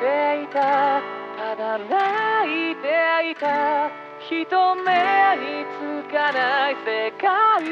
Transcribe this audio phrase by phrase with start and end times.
[0.00, 1.02] ていた。
[1.36, 2.88] ただ泣いて
[3.30, 3.90] いた。
[4.28, 4.92] 人目
[5.36, 5.64] に
[6.04, 7.70] つかない世界で。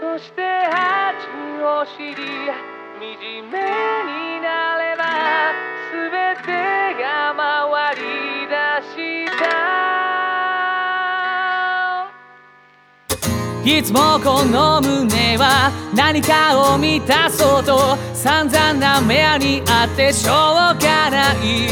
[0.00, 1.26] そして恥
[1.62, 2.16] を知り
[2.98, 3.58] 惨め
[4.04, 4.71] になる。
[13.64, 20.34] いつもこの胸は何かを満たそうと散々な目にあってしょう
[20.82, 21.68] がない。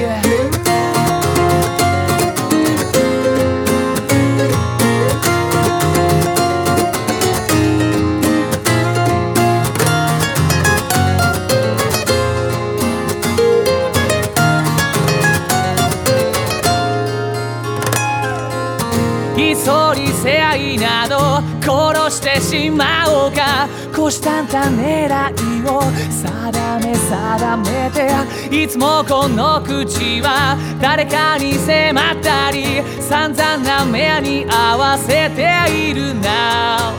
[19.40, 19.54] 一
[19.94, 23.66] 人せ合いなど殺してしまおうか。
[23.94, 36.92] 虎視眈々狙いを定め定めていつもこの口は誰かに迫ったり散々な目に合わせているな。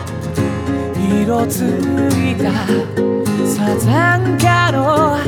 [0.97, 2.65] 色ついた
[3.45, 5.19] サザンカの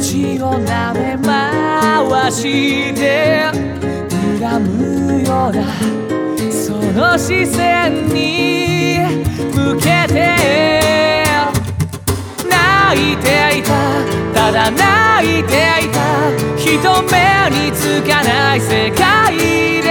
[0.00, 3.42] 血を舐め回して
[4.40, 6.19] 恨むような
[6.92, 8.98] の視線に
[9.54, 11.24] 向けて
[12.48, 13.70] 泣いていた。
[14.34, 16.00] ただ泣いていた。
[16.56, 17.16] 人目
[17.50, 19.36] につかない世界
[19.82, 19.88] で。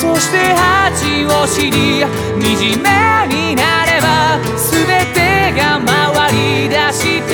[0.00, 2.08] そして恥を知り惨
[2.82, 5.18] めになれば全て
[5.58, 7.31] が回り出して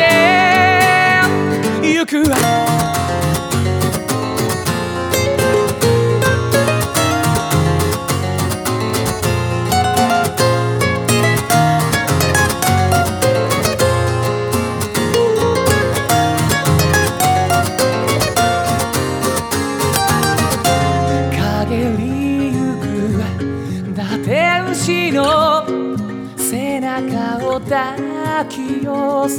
[27.01, 29.39] 中を抱き寄せ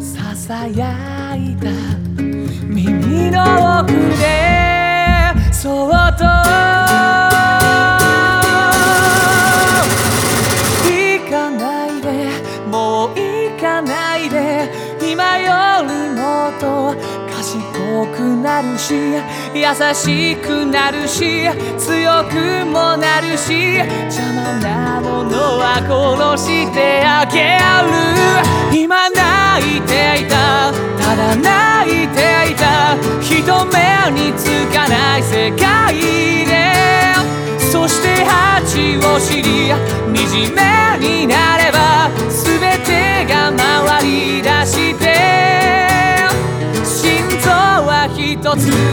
[0.00, 2.01] ささやいた。
[18.22, 18.94] なるし
[19.54, 28.82] 優しくなるし強くもなるし邪魔なものは殺してあげる。
[28.82, 30.72] 今泣いていた。
[30.98, 32.96] ただ泣いていた。
[33.20, 35.94] 人目につかない世界
[36.46, 36.72] で。
[37.58, 41.91] そして恥を知り惨めになれば
[48.52, 48.91] mocno